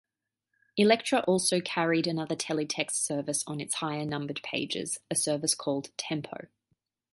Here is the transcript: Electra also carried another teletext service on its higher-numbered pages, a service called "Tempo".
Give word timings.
Electra 0.77 1.19
also 1.27 1.61
carried 1.61 2.07
another 2.07 2.35
teletext 2.35 2.93
service 2.93 3.43
on 3.45 3.61
its 3.61 3.75
higher-numbered 3.75 4.41
pages, 4.41 4.97
a 5.11 5.15
service 5.15 5.53
called 5.53 5.91
"Tempo". 5.95 6.47